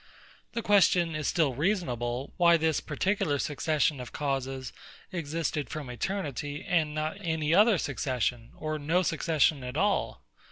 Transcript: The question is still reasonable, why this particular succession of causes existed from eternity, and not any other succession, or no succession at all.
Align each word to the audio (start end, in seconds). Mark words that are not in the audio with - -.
The 0.53 0.63
question 0.63 1.13
is 1.13 1.27
still 1.27 1.53
reasonable, 1.53 2.33
why 2.37 2.57
this 2.57 2.79
particular 2.81 3.37
succession 3.37 3.99
of 3.99 4.11
causes 4.11 4.73
existed 5.11 5.69
from 5.69 5.91
eternity, 5.91 6.65
and 6.67 6.95
not 6.95 7.17
any 7.21 7.53
other 7.53 7.77
succession, 7.77 8.49
or 8.57 8.79
no 8.79 9.03
succession 9.03 9.63
at 9.63 9.77
all. 9.77 10.23